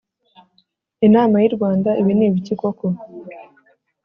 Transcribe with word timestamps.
Inama 1.07 1.35
y'irwanda 1.41 1.89
ibinibiki 2.01 2.53
koko 2.61 2.87